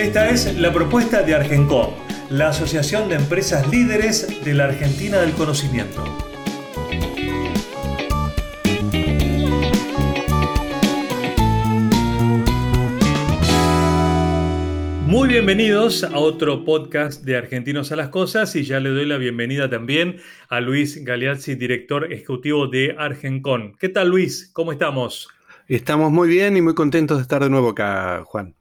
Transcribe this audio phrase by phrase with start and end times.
[0.00, 1.90] Esta es la propuesta de Argencom,
[2.30, 6.02] la Asociación de Empresas Líderes de la Argentina del Conocimiento.
[15.04, 19.18] Muy bienvenidos a otro podcast de Argentinos a las Cosas y ya le doy la
[19.18, 20.16] bienvenida también
[20.48, 23.76] a Luis Galeazzi, director ejecutivo de Argencon.
[23.78, 24.48] ¿Qué tal Luis?
[24.54, 25.28] ¿Cómo estamos?
[25.68, 28.54] Estamos muy bien y muy contentos de estar de nuevo acá, Juan.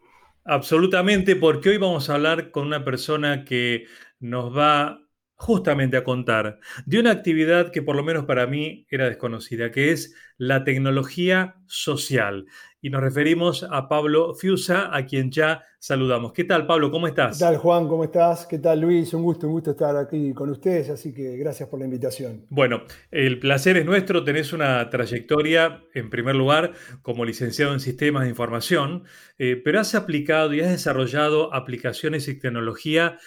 [0.52, 3.86] Absolutamente, porque hoy vamos a hablar con una persona que
[4.20, 5.00] nos va
[5.36, 9.92] justamente a contar de una actividad que por lo menos para mí era desconocida, que
[9.92, 12.48] es la tecnología social.
[12.82, 16.32] Y nos referimos a Pablo Fiusa, a quien ya saludamos.
[16.32, 16.90] ¿Qué tal, Pablo?
[16.90, 17.38] ¿Cómo estás?
[17.38, 17.90] ¿Qué tal, Juan?
[17.90, 18.46] ¿Cómo estás?
[18.46, 19.14] ¿Qué tal, Luis?
[19.14, 22.46] Un gusto, un gusto estar aquí con ustedes, así que gracias por la invitación.
[22.50, 24.24] Bueno, el placer es nuestro.
[24.24, 26.72] Tenés una trayectoria, en primer lugar,
[27.02, 29.04] como licenciado en sistemas de información,
[29.38, 33.18] eh, pero has aplicado y has desarrollado aplicaciones y tecnología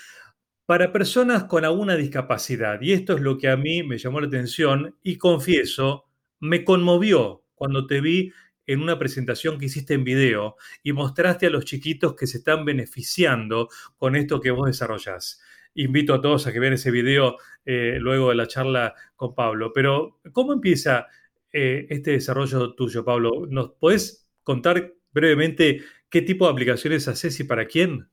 [0.65, 2.81] para personas con alguna discapacidad.
[2.81, 6.07] Y esto es lo que a mí me llamó la atención y confieso,
[6.41, 8.33] me conmovió cuando te vi
[8.67, 12.65] en una presentación que hiciste en video y mostraste a los chiquitos que se están
[12.65, 15.41] beneficiando con esto que vos desarrollás.
[15.75, 19.73] Invito a todos a que vean ese video eh, luego de la charla con Pablo.
[19.73, 21.07] Pero, ¿cómo empieza
[21.53, 23.47] eh, este desarrollo tuyo, Pablo?
[23.49, 28.09] ¿Nos podés contar brevemente qué tipo de aplicaciones haces y para quién?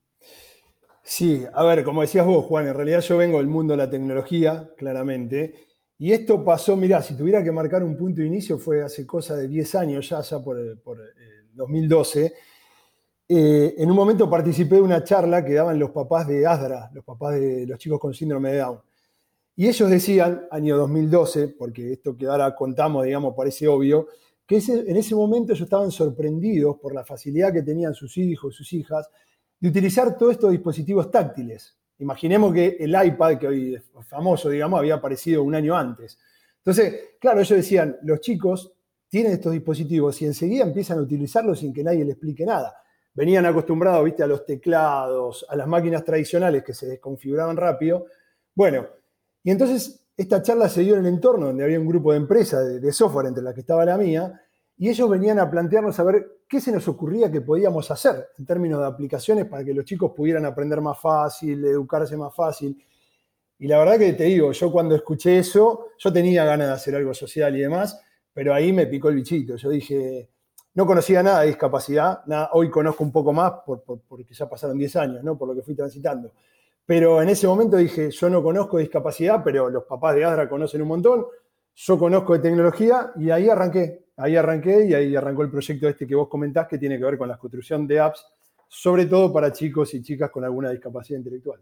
[1.03, 3.89] Sí, a ver, como decías vos, Juan, en realidad yo vengo del mundo de la
[3.89, 5.68] tecnología, claramente,
[5.99, 9.35] y esto pasó, mirá, si tuviera que marcar un punto de inicio fue hace cosa
[9.35, 10.97] de 10 años ya, ya por, por
[11.53, 12.33] 2012.
[13.27, 17.03] Eh, en un momento participé de una charla que daban los papás de ASDRA, los
[17.03, 18.79] papás de los chicos con síndrome de Down.
[19.57, 24.07] Y ellos decían, año 2012, porque esto que ahora contamos, digamos, parece obvio,
[24.47, 28.71] que en ese momento ellos estaban sorprendidos por la facilidad que tenían sus hijos, sus
[28.71, 29.09] hijas,
[29.59, 31.77] de utilizar todos estos dispositivos táctiles.
[31.99, 36.17] Imaginemos que el iPad, que hoy es famoso, digamos, había aparecido un año antes.
[36.57, 38.73] Entonces, claro, ellos decían, los chicos
[39.09, 42.75] tienen estos dispositivos y enseguida empiezan a utilizarlos sin que nadie les explique nada.
[43.13, 48.05] Venían acostumbrados, viste, a los teclados, a las máquinas tradicionales que se desconfiguraban rápido.
[48.55, 48.87] Bueno,
[49.43, 52.65] y entonces esta charla se dio en el entorno donde había un grupo de empresas
[52.65, 54.41] de, de software, entre las que estaba la mía,
[54.81, 58.45] y ellos venían a plantearnos a ver qué se nos ocurría que podíamos hacer en
[58.45, 62.81] términos de aplicaciones para que los chicos pudieran aprender más fácil, educarse más fácil.
[63.57, 66.95] Y la verdad que te digo, yo cuando escuché eso, yo tenía ganas de hacer
[66.95, 68.01] algo social y demás,
[68.33, 69.57] pero ahí me picó el bichito.
[69.57, 70.29] Yo dije,
[70.75, 73.51] no conocía nada de discapacidad, nada, hoy conozco un poco más
[74.07, 75.37] porque ya pasaron 10 años, ¿no?
[75.37, 76.31] por lo que fui transitando.
[76.85, 80.81] Pero en ese momento dije, yo no conozco discapacidad, pero los papás de Adra conocen
[80.81, 81.25] un montón,
[81.75, 86.05] yo conozco de tecnología y ahí arranqué ahí arranqué y ahí arrancó el proyecto este
[86.05, 88.25] que vos comentás que tiene que ver con la construcción de apps,
[88.67, 91.61] sobre todo para chicos y chicas con alguna discapacidad intelectual.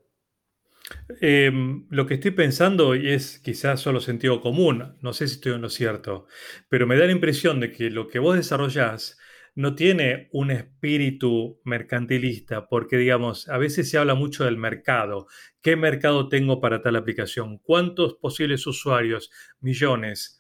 [1.22, 5.54] Em, lo que estoy pensando, y es quizás solo sentido común, no sé si estoy
[5.54, 6.28] en lo cierto,
[6.70, 9.18] pero me da la impresión de que lo que vos desarrollás
[9.56, 15.28] no tiene un espíritu mercantilista, porque digamos, a veces se habla mucho del mercado.
[15.62, 17.58] ¿Qué mercado tengo para tal aplicación?
[17.58, 19.32] ¿Cuántos posibles usuarios?
[19.60, 20.37] Millones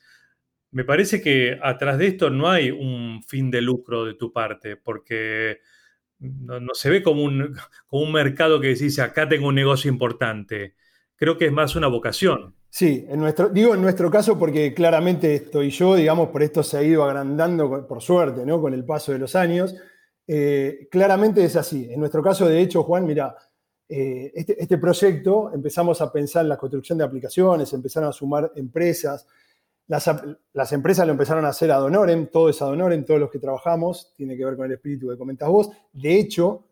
[0.77, 4.77] me parece que atrás de esto no hay un fin de lucro de tu parte,
[4.77, 5.57] porque
[6.19, 7.55] no, se ve como un,
[8.13, 10.75] mercado que dice, acá tengo un negocio importante.
[11.15, 12.53] Creo que es más una vocación.
[12.69, 13.07] Sí,
[13.53, 17.87] digo en nuestro caso porque claramente estoy yo, digamos, por esto se ha ido agrandando,
[17.87, 18.61] por suerte, ¿no?
[18.61, 19.73] con el paso de los años.
[20.27, 21.91] Eh, claramente es así.
[21.91, 23.35] En nuestro caso, de hecho, Juan, mira,
[23.89, 28.51] eh, este, este, proyecto empezamos a pensar en la construcción de aplicaciones, empezaron a sumar
[28.55, 29.25] empresas,
[29.87, 33.39] las, empresas lo empezaron a hacer ad honorem, todo es ad honorem, todos los que
[33.39, 35.71] trabajamos, tiene que ver con el espíritu que comentas vos.
[35.93, 36.65] De hecho,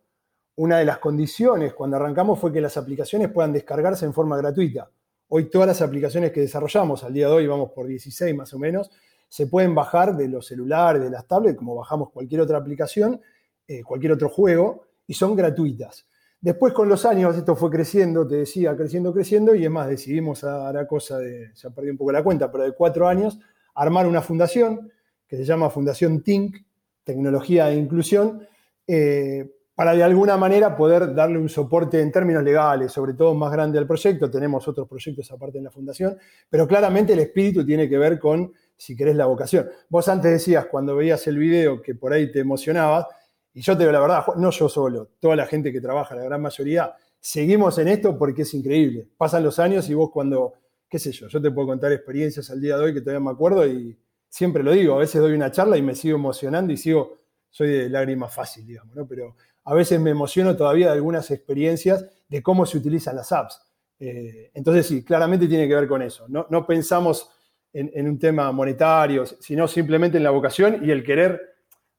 [0.58, 4.90] una de las condiciones cuando arrancamos fue que las aplicaciones puedan descargarse en forma gratuita.
[5.30, 8.60] Hoy todas las aplicaciones que desarrollamos, al día de hoy vamos por 16 más o
[8.60, 8.92] menos,
[9.30, 13.22] se pueden bajar de los celulares, de las tablets, como bajamos cualquier otra aplicación,
[13.68, 16.06] eh, cualquier otro juego, y son gratuitas.
[16.46, 20.44] Después con los años esto fue creciendo, te decía, creciendo, creciendo, y es más, decidimos
[20.44, 23.40] a la cosa de, ya perdí un poco la cuenta, pero de cuatro años,
[23.74, 24.92] armar una fundación
[25.28, 26.64] que se llama Fundación TINC,
[27.04, 28.48] Tecnología e Inclusión,
[28.86, 33.52] eh, para de alguna manera poder darle un soporte en términos legales, sobre todo más
[33.52, 34.30] grande al proyecto.
[34.30, 36.16] Tenemos otros proyectos aparte en la fundación,
[36.48, 39.68] pero claramente el espíritu tiene que ver con, si querés, la vocación.
[39.90, 43.08] Vos antes decías, cuando veías el video, que por ahí te emocionabas,
[43.56, 46.24] y yo te digo la verdad, no yo solo, toda la gente que trabaja, la
[46.24, 49.08] gran mayoría, seguimos en esto porque es increíble.
[49.18, 50.54] Pasan los años y vos cuando,
[50.88, 53.32] qué sé yo, yo te puedo contar experiencias al día de hoy que todavía me
[53.32, 53.98] acuerdo y
[54.30, 57.18] siempre lo digo, a veces doy una charla y me sigo emocionando y sigo,
[57.50, 59.08] soy de lágrima fácil, digamos, ¿no?
[59.08, 63.62] Pero a veces me emociono todavía de algunas experiencias de cómo se utilizan las apps.
[64.00, 66.28] Eh, entonces sí, claramente tiene que ver con eso.
[66.28, 67.30] No, pensamos
[67.74, 71.55] en, un tema monetario, sino simplemente en la vocación y el querer.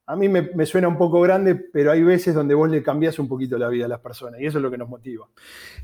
[0.07, 3.27] A mí me, suena un poco grande, pero hay veces donde vos le cambias un
[3.27, 5.27] poquito la vida a las personas y eso es lo que nos motiva.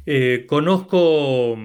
[0.06, 1.58] Eh, conozco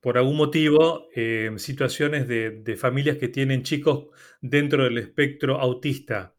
[0.00, 4.08] por algún motivo eh, situaciones de familias que tienen chicos
[4.40, 6.34] dentro del espectro autista.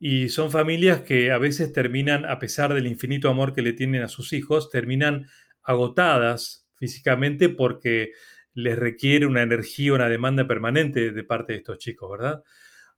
[0.00, 4.02] Y son familias que a veces terminan, a pesar del infinito amor que le tienen
[4.02, 5.26] a sus hijos, terminan
[5.62, 8.12] agotadas físicamente porque
[8.54, 12.42] les requiere una energía, una demanda permanente de parte de estos chicos, ¿verdad?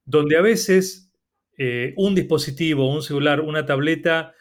[0.05, 1.10] Donde a veces
[1.62, 4.33] eh, un dispositivo, un celular, una tableta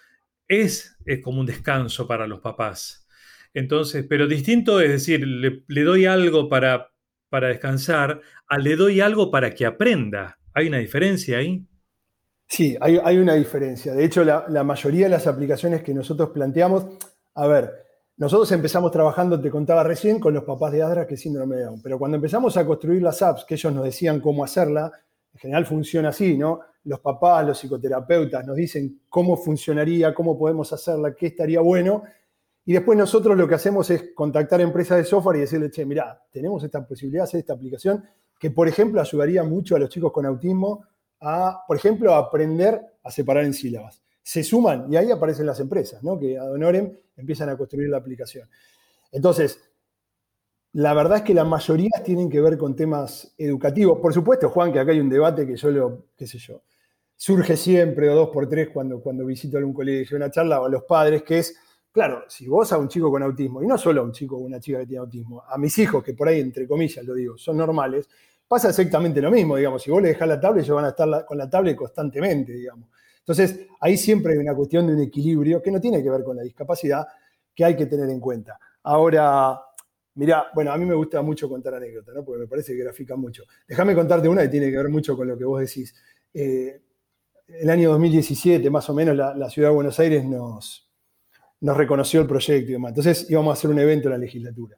[0.48, 3.06] es, es, como un descanso para los papás.
[3.54, 6.94] Entonces, pero distinto es decir, le, doy algo para,
[7.27, 10.39] para descansar, a le doy algo para que aprenda.
[10.54, 11.68] ¿Hay una diferencia ahí?
[12.48, 13.94] Sí, hay, una diferencia.
[13.94, 16.86] De hecho, la, mayoría de las aplicaciones que nosotros planteamos,
[17.36, 17.69] a ver,
[18.15, 21.65] nosotros empezamos trabajando, te contaba recién, con los papás de Adra que es síndrome de
[21.65, 24.89] Down, pero cuando empezamos a construir las apps, que ellos nos decían cómo hacerla,
[25.33, 26.62] en general funciona así, ¿no?
[26.83, 32.03] Los papás, los psicoterapeutas nos dicen cómo funcionaría, cómo podemos hacerla, qué estaría bueno,
[32.69, 36.21] y después nosotros lo que hacemos es contactar empresas de software y decirle, che, mirá,
[36.31, 38.03] tenemos esta posibilidad de hacer esta aplicación
[38.39, 40.85] que, por ejemplo, ayudaría mucho a los chicos con autismo
[41.19, 44.03] a, por ejemplo, aprender a separar en sílabas.
[44.21, 46.19] Se suman y ahí aparecen las empresas, ¿no?
[46.19, 48.47] que ad honorem empiezan a construir la aplicación.
[49.11, 49.59] Entonces,
[50.74, 54.00] la verdad es que la mayoría tienen que ver con temas educativos.
[54.00, 56.62] Por supuesto, Juan, que acá hay un debate que yo lo, qué sé yo,
[57.16, 60.69] surge siempre o dos por tres cuando, cuando visito algún colegio, una charla o a
[60.69, 61.56] los padres, que es,
[61.92, 64.39] claro, si vos a un chico con autismo, y no solo a un chico o
[64.39, 67.38] una chica que tiene autismo, a mis hijos, que por ahí, entre comillas, lo digo,
[67.38, 68.07] son normales,
[68.48, 71.25] pasa exactamente lo mismo, digamos, si vos le dejás la tablet, ellos van a estar
[71.25, 72.89] con la tablet constantemente, digamos.
[73.19, 76.38] Entonces, ahí siempre hay una cuestión de un equilibrio que no tiene que ver con
[76.38, 77.06] la discapacidad,
[77.54, 78.57] que hay que tener en cuenta.
[78.83, 79.60] Ahora,
[80.15, 82.23] mira, bueno, a mí me gusta mucho contar anécdotas, ¿no?
[82.23, 83.44] porque me parece que grafica mucho.
[83.67, 85.94] Déjame contarte una que tiene que ver mucho con lo que vos decís.
[86.33, 86.81] Eh,
[87.47, 90.88] el año 2017, más o menos, la, ciudad de Buenos Aires nos,
[91.61, 92.89] reconoció el proyecto y demás.
[92.89, 94.77] Entonces íbamos a hacer un evento en la legislatura.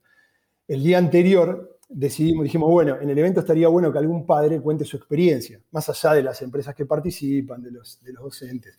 [0.68, 4.86] El día anterior decidimos, dijimos, bueno, en el evento estaría bueno que algún padre cuente
[4.86, 8.78] su experiencia, más allá de las empresas que participan, de los docentes.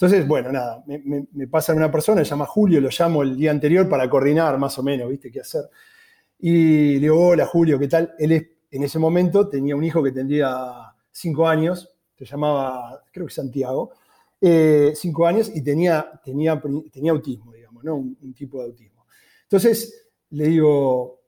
[0.00, 3.50] Entonces, bueno, nada, me, me, pasa una persona, se llama Julio, lo llamo el día
[3.50, 5.28] anterior para coordinar más o menos, ¿viste?
[5.28, 5.64] ¿Qué hacer?
[6.38, 8.14] Y le digo, hola Julio, ¿qué tal?
[8.16, 13.32] Él en ese momento tenía un hijo que tendría cinco años, se llamaba, creo que
[13.32, 13.90] Santiago,
[14.40, 16.62] eh, cinco años y tenía, tenía,
[16.92, 17.96] tenía autismo, digamos, ¿no?
[17.96, 19.04] Un, tipo de autismo.
[19.42, 21.22] Entonces le digo,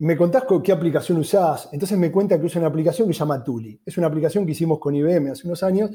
[0.00, 1.70] me contás qué aplicación usás.
[1.72, 3.80] Entonces me cuenta que usa una aplicación que se llama Tuli.
[3.86, 5.90] Es una aplicación que hicimos con IBM hace unos años,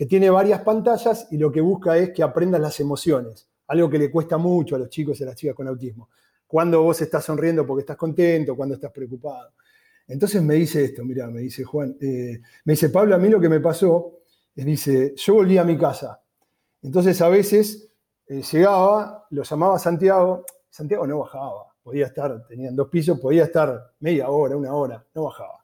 [0.00, 3.98] que tiene varias pantallas y lo que busca es que aprendas las emociones, algo que
[3.98, 6.08] le cuesta mucho a los chicos y a las chicas con autismo.
[6.46, 9.52] Cuando vos estás sonriendo porque estás contento, cuando estás preocupado.
[10.08, 13.38] Entonces me dice esto, mira, me dice Juan, eh, me dice Pablo, a mí lo
[13.38, 14.20] que me pasó
[14.56, 16.22] es, dice, yo volví a mi casa.
[16.80, 17.92] Entonces a veces
[18.26, 23.92] eh, llegaba, lo llamaba Santiago, Santiago no bajaba podía estar, tenían dos pisos, podía estar
[24.00, 25.59] media hora, una hora, no bajaba.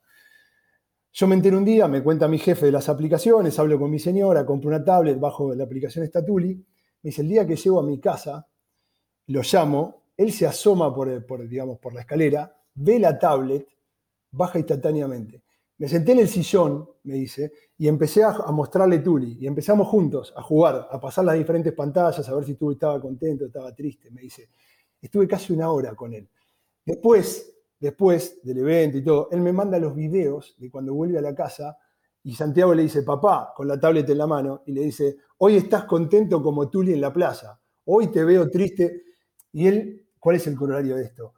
[1.19, 3.99] Yo me entero un día, me cuenta mi jefe de las aplicaciones, hablo con mi
[3.99, 7.83] señora, compro una tablet bajo la aplicación Statuli, me dice, el día que llego a
[7.83, 8.47] mi casa,
[9.29, 13.67] lo llamo, él se asoma por, por, digamos, por la escalera, ve la tablet,
[14.31, 15.43] baja instantáneamente.
[15.79, 19.39] Me senté en el sillón, me dice, y empecé a, mostrarle Tuli.
[19.41, 23.01] Y empezamos juntos a jugar, a pasar las diferentes pantallas, a ver si Tuli estaba
[23.01, 24.11] contento, estaba triste.
[24.11, 24.51] Me dice,
[25.01, 26.29] Estuve casi una hora con él.
[26.85, 31.23] Después, después del evento y todo, él me manda los videos de cuando vuelve a
[31.23, 31.77] la casa
[32.27, 35.59] y Santiago le dice, papá, con la tablet en la mano, y le dice, hoy
[35.59, 39.05] estás contento como Tuli en la plaza, hoy te veo triste.
[39.53, 41.35] Y él, ¿cuál es el corolario de esto?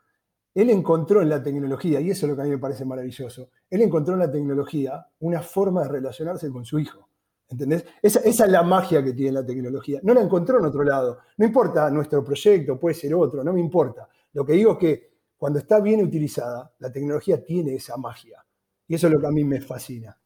[0.55, 3.51] Él encontró en la tecnología, y eso es lo que a mí me parece maravilloso,
[3.69, 7.07] él encontró en la tecnología una forma de relacionarse con su hijo.
[7.51, 7.85] ¿Entendés?
[8.01, 10.01] Esa, es la magia que tiene la tecnología.
[10.03, 11.19] No la encontró en otro lado.
[11.37, 14.09] No importa nuestro proyecto, puede ser otro, no me importa.
[14.33, 15.08] Lo que digo es que
[15.39, 18.45] cuando está bien utilizada, la tecnología tiene esa magia.
[18.89, 20.19] Y eso es lo que a mí me fascina.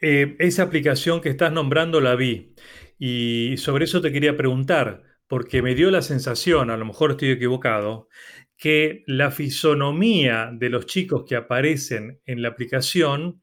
[0.00, 2.54] Eh, esa aplicación que estás nombrando la vi.
[2.98, 7.30] Y sobre eso te quería preguntar, porque me dio la sensación, a lo mejor estoy
[7.30, 8.08] equivocado,
[8.56, 13.42] que la fisonomía de los chicos que aparecen en la aplicación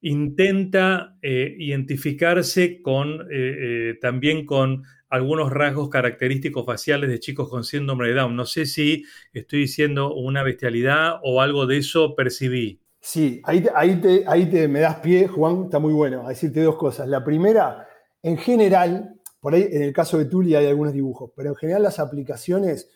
[0.00, 4.82] intenta eh, identificarse con, eh, también con
[5.12, 8.34] algunos rasgos característicos faciales de chicos con síndrome de Down.
[8.34, 9.04] No sé si
[9.34, 12.80] estoy diciendo una bestialidad o algo de eso percibí.
[12.98, 16.62] Sí, ahí, ahí, te, ahí te, me das pie, Juan, está muy bueno, a decirte
[16.62, 17.08] dos cosas.
[17.08, 17.86] La primera,
[18.22, 21.82] en general, por ahí en el caso de Tuli hay algunos dibujos, pero en general
[21.82, 22.90] las aplicaciones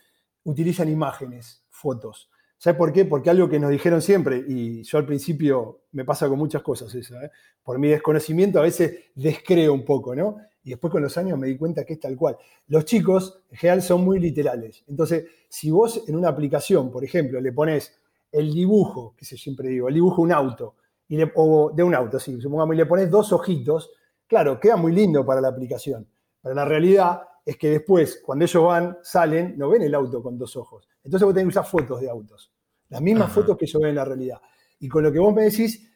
[0.44, 2.30] utilizan imágenes, fotos.
[2.56, 3.04] ¿Sabes por qué?
[3.04, 6.94] Porque algo que nos dijeron siempre, y yo al principio me pasa con muchas cosas
[6.94, 7.30] eso, ¿eh?
[7.62, 10.38] por mi desconocimiento a veces descreo un poco, ¿no?
[10.66, 12.36] Y después con los años me di cuenta que es tal cual.
[12.66, 14.82] Los chicos en general son muy literales.
[14.88, 17.96] Entonces, si vos en una aplicación, por ejemplo, le pones
[18.32, 20.74] el dibujo, que se siempre digo, el dibujo de un auto,
[21.06, 23.92] y o de un auto, sí, supongamos, y le pones dos ojitos,
[24.26, 26.04] claro, queda muy lindo para la aplicación.
[26.42, 30.36] Pero la realidad es que después, cuando ellos van, salen, no ven el auto con
[30.36, 30.88] dos ojos.
[31.04, 32.52] Entonces vos tenés que usar fotos de autos.
[32.88, 34.40] Las mismas fotos que ellos ven en la realidad.
[34.80, 35.88] Y con lo que vos me decís,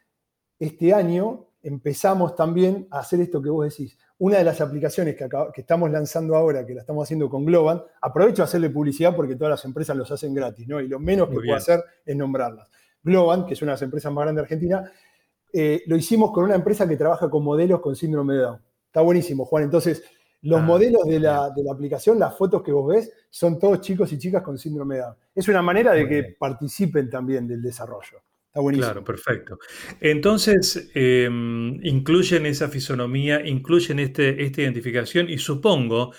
[0.60, 3.98] este año empezamos también a hacer esto que vos decís.
[4.20, 8.42] Una de las aplicaciones que, estamos lanzando ahora, que la estamos haciendo con Globan, aprovecho
[8.42, 10.78] a hacerle publicidad porque todas las empresas los hacen gratis, ¿no?
[10.78, 12.68] Y lo menos que puedo hacer es nombrarlas.
[13.02, 14.92] Globan, que es una de las empresas más grandes de Argentina,
[15.54, 18.60] eh, lo hicimos con una empresa que trabaja con modelos con síndrome de Down.
[18.86, 19.64] Está buenísimo, Juan.
[19.64, 20.02] Entonces,
[20.42, 24.18] los ah, modelos de la, aplicación, las fotos que vos ves, son todos chicos y
[24.18, 25.16] chicas con síndrome de Down.
[25.34, 28.18] Es una manera de que participen también del desarrollo.
[28.50, 28.86] Está buenísimo.
[28.86, 29.58] Claro, perfecto.
[30.00, 36.12] Entonces, em, incluyen esa fisonomía, incluyen este, esta identificación y supongo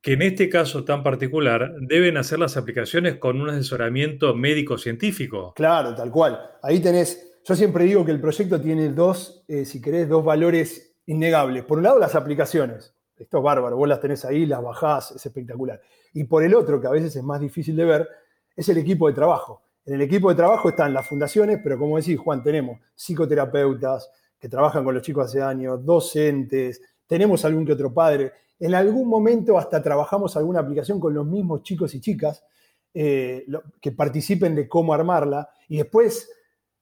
[0.00, 5.52] que en este caso tan particular deben hacer las aplicaciones con un asesoramiento médico-científico.
[5.54, 6.40] Claro, tal cual.
[6.62, 10.96] Ahí tenés, yo siempre digo que el proyecto tiene dos, eh, si querés, dos valores
[11.06, 11.64] innegables.
[11.64, 15.26] Por un lado, las aplicaciones esto es bárbaro, vos las tenés ahí, las bajás, es
[15.26, 15.80] espectacular.
[16.14, 18.08] Y por el otro, que a veces es más difícil de ver,
[18.54, 19.62] es el equipo de trabajo.
[19.88, 24.46] En el equipo de trabajo están las fundaciones, pero como decís, Juan, tenemos psicoterapeutas que
[24.46, 28.32] trabajan con los chicos hace años, docentes, tenemos algún que otro padre.
[28.60, 32.44] En algún momento hasta trabajamos alguna aplicación con los mismos chicos y chicas
[32.92, 33.46] eh,
[33.80, 35.48] que participen de cómo armarla.
[35.68, 36.30] Y después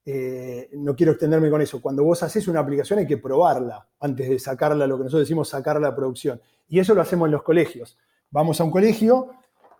[0.04, 4.28] eh, no quiero extenderme con eso, cuando vos haces una aplicación hay que probarla antes
[4.28, 6.40] de sacarla, lo que nosotros decimos sacarla a producción.
[6.66, 7.96] Y eso lo hacemos en los colegios.
[8.32, 9.30] Vamos a un colegio,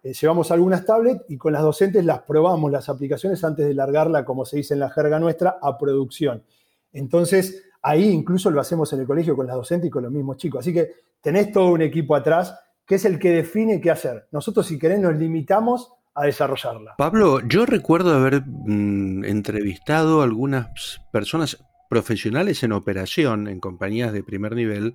[0.07, 4.25] eh, llevamos algunas tablets y con las docentes las probamos las aplicaciones antes de largarla,
[4.25, 6.45] como se dice en la jerga nuestra, a producción.
[6.93, 10.37] Entonces, ahí incluso lo hacemos en el colegio con las docentes y con los mismos
[10.37, 10.61] chicos.
[10.61, 14.29] Así que tenés todo un equipo atrás que es el que define qué hacer.
[14.31, 16.95] Nosotros, si querés, nos limitamos a desarrollarla.
[16.99, 21.59] Pablo, yo recuerdo haber mm, entrevistado a algunas personas
[21.91, 24.95] profesionales en operación en compañías de primer nivel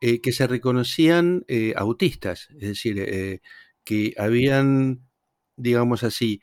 [0.00, 3.40] eh, que se reconocían eh, autistas, es decir,
[3.86, 5.00] que habían,
[5.56, 6.42] digamos así,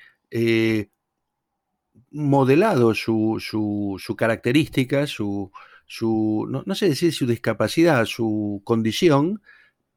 [2.12, 5.52] modelado su, su, su, característica, su,
[5.86, 9.42] su no, sé decir su discapacidad, su condición,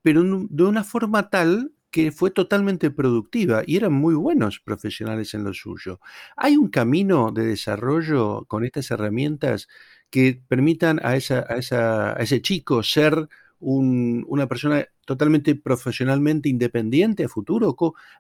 [0.03, 5.45] pero de una forma tal que fue totalmente productiva y eran muy buenos profesionales en
[5.45, 6.01] lo suyo.
[6.37, 9.69] ¿Hay un camino de desarrollo con estas herramientas
[10.11, 17.75] que permitan a, esa, a, ese chico ser una persona totalmente profesionalmente independiente a futuro?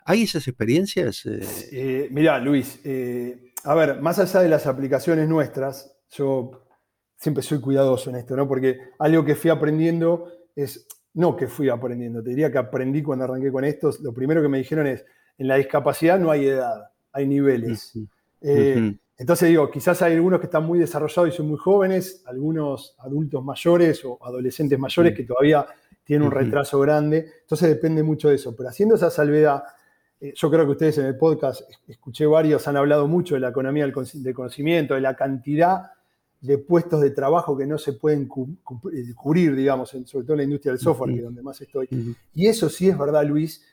[0.06, 1.26] ¿Hay esas experiencias?
[1.26, 1.40] Eh,
[1.72, 6.62] eh, mira, Luis, eh, a ver, más allá de las aplicaciones nuestras, yo
[7.16, 8.48] siempre soy cuidadoso en esto, ¿no?
[8.48, 13.24] Porque algo que fui aprendiendo es no que fui aprendiendo, te diría que aprendí cuando
[13.24, 14.00] arranqué con estos.
[14.00, 15.04] Lo primero que me dijeron es,
[15.38, 17.98] en la discapacidad no hay edad, hay niveles.
[18.40, 22.94] Eh, entonces digo, quizás hay algunos que están muy desarrollados y son muy jóvenes, algunos
[22.98, 25.66] adultos mayores o adolescentes mayores que todavía
[26.06, 27.30] tienen un retraso grande.
[27.42, 28.54] Entonces depende mucho de eso.
[28.56, 29.64] Pero haciendo esa salvedad,
[30.20, 33.48] eh, yo creo que ustedes en el podcast, escuché varios, han hablado mucho de la
[33.48, 35.90] economía del conocimiento, de la cantidad
[36.40, 40.44] de puestos de trabajo que no se pueden eh, cubrir, digamos, sobre todo en la
[40.44, 41.88] industria del software, que es donde más estoy.
[42.34, 43.64] Y eso sí es verdad, Luis,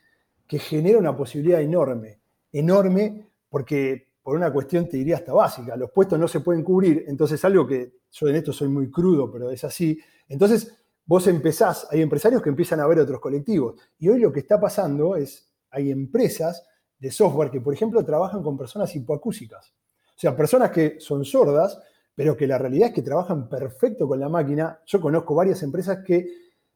[0.46, 2.18] que genera una posibilidad enorme,
[2.52, 7.04] enorme, porque por una cuestión, te diría hasta básica, los puestos no se pueden cubrir,
[7.06, 10.74] entonces algo que yo en esto soy muy crudo, pero es así, entonces
[11.06, 14.60] vos empezás, hay empresarios que empiezan a ver otros colectivos, y hoy lo que está
[14.60, 16.66] pasando es, hay empresas
[16.98, 19.74] de software que, por ejemplo, trabajan con personas hipoacúsicas,
[20.16, 21.78] o sea, personas que son sordas,
[22.14, 24.80] pero que la realidad es que trabajan perfecto con la máquina.
[24.86, 26.28] Yo conozco varias empresas que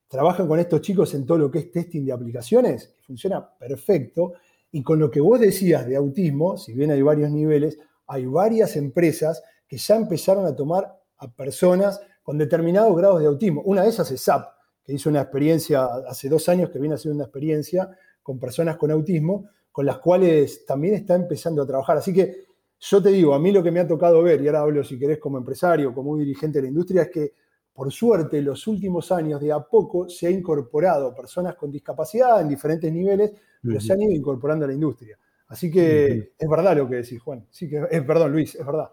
[0.08, 4.32] trabajan con estos chicos en todo lo que es testing de aplicaciones, que funciona perfecto.
[4.72, 8.74] Y con lo que vos decías de autismo, si bien hay varios niveles, hay varias
[8.76, 13.62] empresas que ya empezaron a tomar a personas con determinados grados de autismo.
[13.62, 14.52] Una de esas es SAP,
[14.84, 17.88] que hizo una experiencia hace dos años, que viene haciendo una experiencia
[18.22, 21.96] con personas con autismo, con las cuales también está empezando a trabajar.
[21.96, 22.44] Así que
[22.80, 24.98] yo te digo, a mí lo que me ha tocado ver, y ahora hablo si
[24.98, 27.32] querés como empresario, como dirigente de la industria, es que
[27.72, 32.42] por suerte en los últimos años de a poco se ha incorporado personas con discapacidad
[32.42, 33.32] en diferentes niveles,
[33.62, 35.18] pero se han ido incorporando a la industria.
[35.46, 37.46] Así que es verdad lo que decís, Juan.
[37.50, 38.90] Sí que, es, perdón, Luis, es verdad.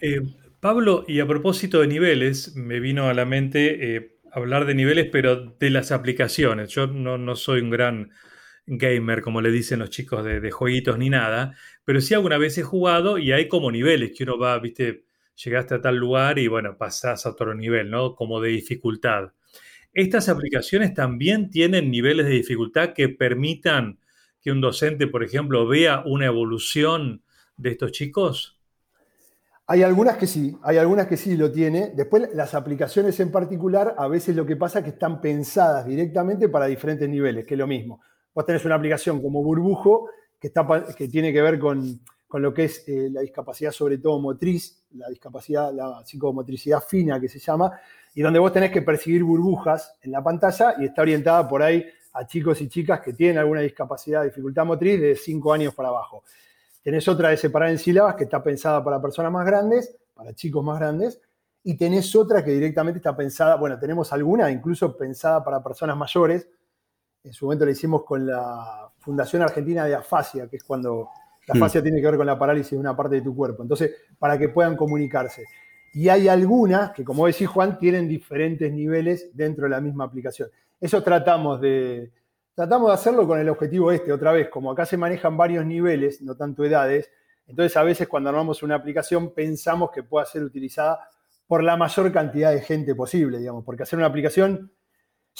[0.00, 0.20] Eh,
[0.62, 5.08] Pablo, y a propósito de niveles, me vino a la mente eh, hablar de niveles,
[5.10, 6.70] pero de las aplicaciones.
[6.70, 8.12] Yo no, soy un gran
[8.66, 12.58] gamer, como le dicen los chicos de, de, jueguitos ni nada, pero sí alguna vez
[12.58, 15.04] he jugado y hay como niveles que uno va, viste,
[15.34, 18.14] llegaste a tal lugar y bueno, pasás a otro nivel, ¿no?
[18.14, 19.32] Como de dificultad.
[19.92, 23.98] ¿Estas aplicaciones también tienen niveles de dificultad que permitan
[24.40, 27.24] que un docente, por ejemplo, vea una evolución
[27.56, 28.61] de estos chicos?
[29.66, 31.92] Hay algunas que sí, hay algunas que sí lo tiene.
[31.94, 36.48] Después las aplicaciones en particular, a veces lo que pasa es que están pensadas directamente
[36.48, 38.00] para diferentes niveles, que es lo mismo.
[38.34, 40.08] Vos tenés una aplicación como Burbujo
[40.40, 40.66] que, está,
[40.96, 42.00] que tiene que ver con,
[42.34, 47.28] lo que es eh, la discapacidad, sobre todo motriz, la discapacidad, la psicomotricidad fina que
[47.28, 47.78] se llama,
[48.14, 51.84] y donde vos tenés que percibir burbujas en la pantalla y está orientada por ahí
[52.14, 56.24] a chicos y chicas que tienen alguna discapacidad, dificultad motriz de 5 años para abajo.
[56.82, 60.64] Tenés otra de separar en sílabas que está pensada para personas más grandes, para chicos
[60.64, 61.20] más grandes,
[61.64, 66.48] y tenés otra que directamente está pensada, bueno, tenemos alguna incluso pensada para personas mayores.
[67.22, 71.08] En su momento la hicimos con la Fundación Argentina de Afasia, que es cuando
[71.46, 73.62] la afasia tiene que ver con la parálisis de una parte de tu cuerpo.
[73.62, 75.44] Entonces, para que puedan comunicarse.
[75.94, 80.48] Y hay algunas que, como decís Juan, tienen diferentes niveles dentro de la misma aplicación.
[80.80, 82.10] Eso tratamos de,
[82.54, 86.22] tratamos de hacerlo con el objetivo este, otra vez, como acá se manejan varios niveles,
[86.22, 87.10] no tanto edades,
[87.46, 91.08] entonces a veces cuando armamos una aplicación pensamos que pueda ser utilizada
[91.46, 94.72] por la mayor cantidad de gente posible, digamos, porque hacer una aplicación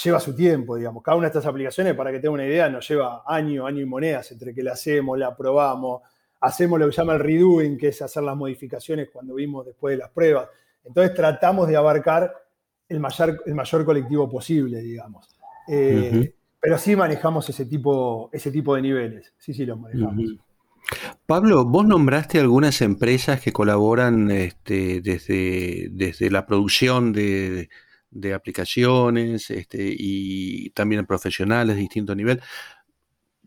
[0.02, 1.02] lleva su tiempo, digamos.
[1.02, 3.86] Cada una de estas aplicaciones, para que tenga una idea, nos lleva año, año y
[3.86, 6.02] monedas entre que la hacemos, la probamos,
[6.40, 9.92] hacemos lo que se llama el redoing, que es hacer las modificaciones cuando vimos después
[9.92, 10.48] de las pruebas.
[10.84, 12.32] Entonces tratamos de abarcar
[12.88, 15.28] el mayor, el mayor colectivo posible, digamos.
[15.68, 19.34] Eh, pero sí manejamos ese tipo, ese tipo de niveles.
[19.36, 20.36] Sí, sí, los manejamos.
[21.26, 27.68] Pablo, vos nombraste algunas empresas que colaboran este, desde, desde la producción de,
[28.32, 32.40] aplicaciones este, y también profesionales de distinto nivel.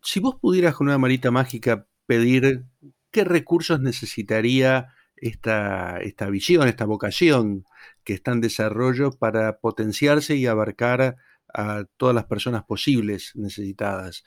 [0.03, 2.65] Si vos pudieras con una marita mágica pedir
[3.11, 7.63] qué recursos necesitaría esta, esta visión, esta vocación
[8.03, 11.15] que está en desarrollo para potenciarse y abarcar
[11.55, 14.23] a todas las personas posibles necesitadas.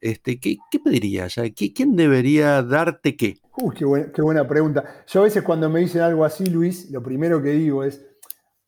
[0.00, 1.36] Este, ¿qué, pedirías?
[1.54, 3.38] ¿Quién debería darte qué?
[3.56, 5.04] Uy, qué, buena, pregunta.
[5.06, 8.04] Yo a veces cuando me dicen algo así, Luis, lo primero que digo es,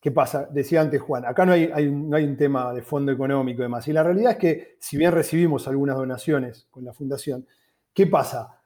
[0.01, 0.49] ¿qué pasa?
[0.53, 3.89] Decía antes Juan, acá no hay, no hay un tema de fondo económico y demás.
[3.89, 7.47] Y la realidad es que si bien recibimos algunas donaciones con la fundación,
[7.93, 8.61] ¿qué pasa?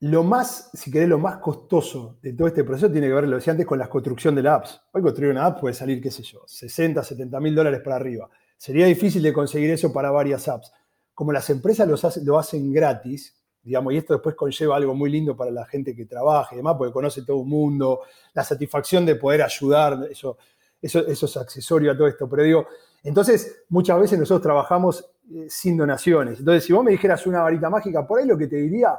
[0.00, 3.36] Lo más, si querés, lo más costoso de todo este proceso tiene que ver, lo
[3.36, 4.82] decía antes, con la construcción de la apps.
[4.92, 8.28] Hoy construir una app puede salir, qué sé yo, 60, 70 mil dólares para arriba.
[8.56, 10.72] Sería difícil de conseguir eso para varias apps.
[11.14, 11.88] Como las empresas
[12.24, 16.06] lo hacen gratis, digamos, y esto después conlleva algo muy lindo para la gente que
[16.06, 20.38] trabaja y demás, porque conoce todo el mundo, la satisfacción de poder ayudar, eso,
[20.80, 22.28] eso, es accesorio a todo esto.
[22.28, 22.66] Pero digo,
[23.02, 26.38] entonces muchas veces nosotros trabajamos eh, sin donaciones.
[26.38, 28.96] Entonces, si vos me dijeras una varita mágica, por ahí lo que te diría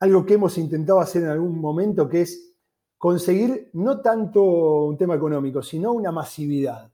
[0.00, 2.52] algo que hemos intentado hacer en algún momento, que es
[2.98, 6.90] conseguir no tanto un tema económico, sino una masividad.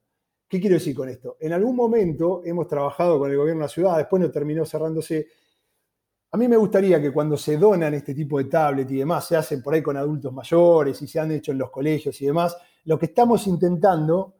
[0.52, 1.38] ¿Qué quiero decir con esto?
[1.40, 5.28] En algún momento hemos trabajado con el gobierno de la ciudad, después no terminó cerrándose.
[6.30, 9.34] A mí me gustaría que cuando se donan este tipo de tablet y demás, se
[9.34, 12.54] hacen por ahí con adultos mayores y se han hecho en los colegios y demás,
[12.84, 14.34] lo que estamos intentando,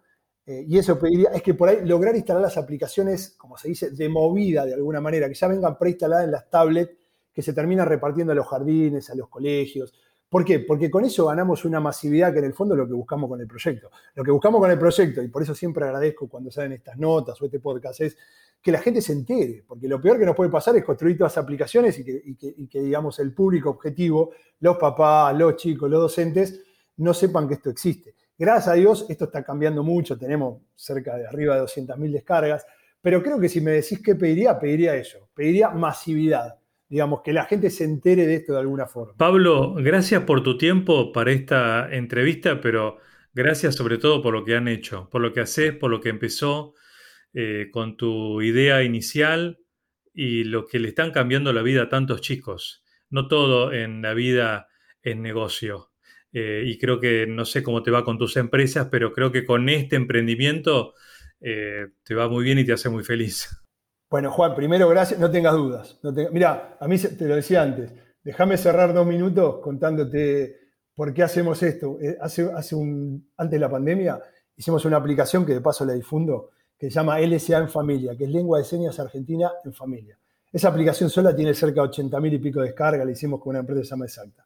[0.44, 3.90] eh, y eso pediría, es que por ahí lograr instalar las aplicaciones, como se dice,
[3.92, 6.92] de movida de alguna manera, que ya vengan preinstaladas en las tablets
[7.32, 9.94] que se termina repartiendo a los jardines, a los colegios.
[10.32, 10.60] ¿Por qué?
[10.60, 13.38] Porque con eso ganamos una masividad que en el fondo es lo que buscamos con
[13.38, 13.90] el proyecto.
[14.14, 17.38] Lo que buscamos con el proyecto, y por eso siempre agradezco cuando salen estas notas
[17.42, 18.16] o este podcast, es
[18.62, 21.36] que la gente se entere, porque lo peor que nos puede pasar es construir todas
[21.36, 26.62] las aplicaciones y que, digamos, el público objetivo, los papás, los chicos, los docentes,
[26.96, 28.14] no sepan que esto existe.
[28.38, 32.64] Gracias a Dios, esto está cambiando mucho, tenemos cerca de arriba de 200.000 descargas,
[33.02, 36.58] pero creo que si me decís qué pediría, pediría eso, pediría masividad
[36.92, 39.14] digamos, que la gente se entere de esto de alguna forma.
[39.16, 42.98] Pablo, gracias por tu tiempo para esta entrevista, pero
[43.32, 46.10] gracias sobre todo por lo que han hecho, por lo que haces, por lo que
[46.10, 46.74] empezó
[47.32, 49.58] eh, con tu idea inicial
[50.12, 52.84] y lo que le están cambiando la vida a tantos chicos.
[53.08, 54.68] No todo en la vida
[55.00, 55.92] es negocio.
[56.30, 59.46] Eh, y creo que no sé cómo te va con tus empresas, pero creo que
[59.46, 60.92] con este emprendimiento
[61.40, 63.61] eh, te va muy bien y te hace muy feliz.
[64.12, 65.98] Bueno, Juan, primero gracias, no tengas dudas.
[66.02, 70.54] No Mira, a mí te lo decía antes, déjame cerrar dos minutos contándote
[70.94, 71.96] por qué hacemos esto.
[71.98, 74.20] Eh, hace, hace un, antes de la pandemia
[74.54, 78.24] hicimos una aplicación que de paso la difundo, que se llama LSA en familia, que
[78.24, 80.18] es Lengua de Señas Argentina en Familia.
[80.52, 83.60] Esa aplicación sola tiene cerca de 80.000 y pico de descargas, la hicimos con una
[83.60, 84.44] empresa que se llama Exacta.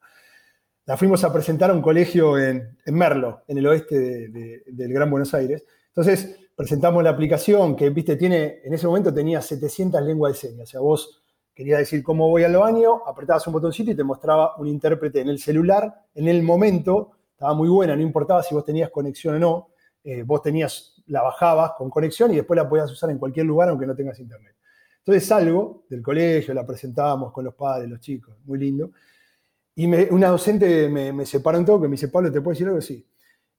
[0.85, 5.33] La fuimos a presentar a un colegio en, Merlo, en el oeste del Gran Buenos
[5.33, 5.65] Aires.
[5.89, 10.69] Entonces, presentamos la aplicación que, viste, tiene, en ese momento tenía 700 lenguas de señas.
[10.69, 11.21] O sea, vos
[11.53, 15.29] querías decir cómo voy al baño, apretabas un botoncito y te mostraba un intérprete en
[15.29, 16.05] el celular.
[16.15, 19.69] En el momento, estaba muy buena, no importaba si vos tenías conexión o no.
[20.03, 23.69] Eh, vos tenías, la bajabas con conexión y después la podías usar en cualquier lugar
[23.69, 24.55] aunque no tengas internet.
[24.97, 28.89] Entonces salgo del colegio, la presentábamos con los padres, los chicos, muy lindo.
[29.75, 32.81] Y una docente me, me separa un toque, me dice, Pablo, ¿te puedo decir algo?
[32.81, 33.07] Sí.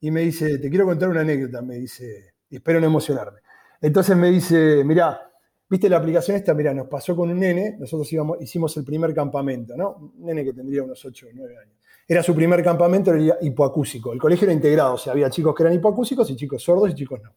[0.01, 3.41] Y me dice, te quiero contar una anécdota, me dice, espero no emocionarme.
[3.81, 5.31] Entonces me dice, mira,
[5.69, 6.55] ¿viste la aplicación esta?
[6.55, 10.13] Mira, nos pasó con un nene, nosotros íbamos, hicimos el primer campamento, ¿no?
[10.17, 11.75] Un nene que tendría unos 8 o 9 años.
[12.07, 14.13] Era su primer campamento, era hipoacúsico.
[14.13, 16.95] El colegio era integrado, o sea, había chicos que eran hipoacúsicos y chicos sordos y
[16.95, 17.35] chicos no.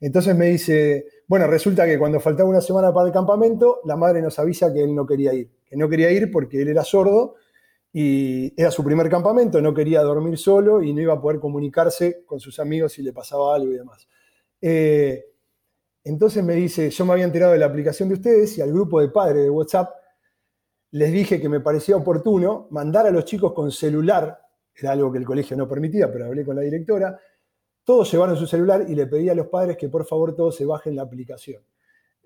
[0.00, 4.20] Entonces me dice, bueno, resulta que cuando faltaba una semana para el campamento, la madre
[4.20, 7.36] nos avisa que él no quería ir, que no quería ir porque él era sordo
[7.90, 12.24] y era su primer campamento, no quería dormir solo y no iba a poder comunicarse
[12.26, 14.06] con sus amigos si le pasaba algo y demás.
[14.66, 15.22] Eh,
[16.04, 18.98] entonces me dice, yo me había enterado de la aplicación de ustedes y al grupo
[18.98, 19.94] de padres de WhatsApp
[20.92, 24.40] les dije que me parecía oportuno mandar a los chicos con celular,
[24.74, 27.20] era algo que el colegio no permitía, pero hablé con la directora,
[27.84, 30.64] todos llevaron su celular y le pedí a los padres que por favor todos se
[30.64, 31.62] bajen la aplicación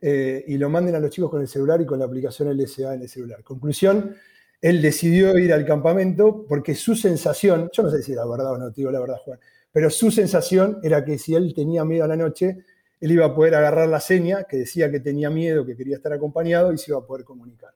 [0.00, 2.94] eh, y lo manden a los chicos con el celular y con la aplicación LSA
[2.94, 3.42] en el celular.
[3.42, 4.14] Conclusión,
[4.60, 8.58] él decidió ir al campamento porque su sensación, yo no sé si era verdad o
[8.58, 9.40] no, te digo la verdad, Juan,
[9.72, 12.64] pero su sensación era que si él tenía miedo a la noche,
[13.00, 16.12] él iba a poder agarrar la seña que decía que tenía miedo, que quería estar
[16.12, 17.72] acompañado y se iba a poder comunicar.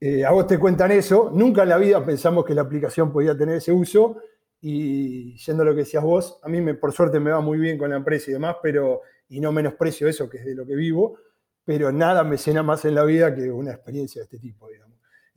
[0.00, 3.36] Eh, a vos te cuentan eso, nunca en la vida pensamos que la aplicación podía
[3.36, 4.18] tener ese uso
[4.60, 7.78] y yendo a lo que decías vos, a mí por suerte me va muy bien
[7.78, 10.74] con la empresa y demás, pero, y no menosprecio eso, que es de lo que
[10.74, 11.18] vivo,
[11.64, 14.87] pero nada me llena más en la vida que una experiencia de este tipo, digamos.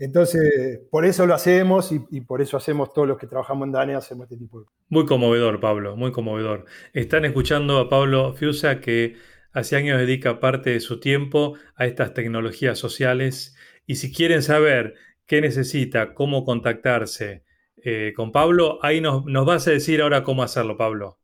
[0.02, 3.94] Entonces, por eso lo hacemos y, por eso hacemos todos los que trabajamos en DANE,
[3.94, 4.82] hacemos este tipo de cosas.
[4.90, 6.66] Muy conmovedor, Pablo, muy conmovedor.
[6.92, 9.18] Están escuchando a Pablo Fiusa que
[9.54, 14.96] hace años dedica parte de su tiempo a estas tecnologías sociales y si quieren saber
[15.28, 17.44] qué necesita, cómo contactarse
[17.84, 21.20] eh, con Pablo, ahí nos, vas a decir ahora cómo hacerlo, Pablo.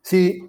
[0.00, 0.48] Sí,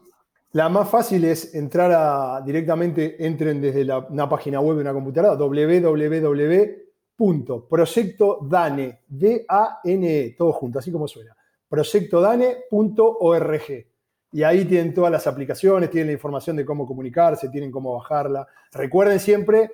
[0.52, 4.94] la más fácil es entrar a, directamente, entren desde la, una página web de una
[4.94, 6.83] computadora, www
[7.16, 11.36] punto proyecto Dane, D-A-N-E, todo junto, así como suena,
[11.70, 13.86] proyectodane.org.
[14.32, 18.48] Y ahí tienen todas las aplicaciones, tienen la información de cómo comunicarse, tienen cómo bajarla.
[18.72, 19.72] Recuerden siempre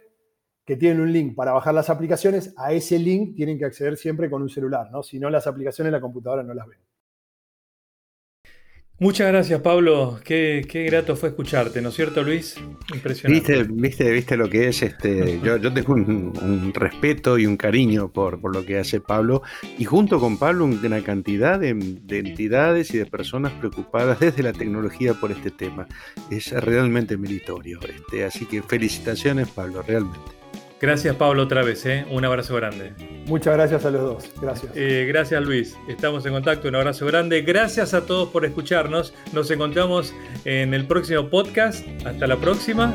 [0.66, 4.30] que tienen un link para bajar las aplicaciones, a ese link tienen que acceder siempre
[4.30, 5.02] con un celular, ¿no?
[5.02, 6.80] Si no, las aplicaciones la computadora no las ven.
[9.02, 10.20] Muchas gracias, Pablo.
[10.26, 12.58] Qué, grato fue escucharte, ¿no es cierto, Luis?
[12.94, 13.64] Impresionante.
[13.64, 15.40] Viste, viste, lo que es este.
[15.42, 19.42] Yo, yo tengo un, respeto y un cariño por, por, lo que hace Pablo.
[19.78, 25.14] Y junto con Pablo, una cantidad de, entidades y de personas preocupadas desde la tecnología
[25.14, 25.88] por este tema.
[26.30, 27.80] Es realmente meritorio.
[27.82, 30.39] Este, así que felicitaciones, Pablo, realmente.
[30.80, 32.06] Gracias Pablo otra vez, ¿eh?
[32.10, 32.94] un abrazo grande.
[33.26, 34.72] Muchas gracias a los dos, gracias.
[34.76, 37.42] Eh, gracias Luis, estamos en contacto, un abrazo grande.
[37.42, 40.14] Gracias a todos por escucharnos, nos encontramos
[40.46, 41.86] en el próximo podcast.
[42.06, 42.94] Hasta la próxima.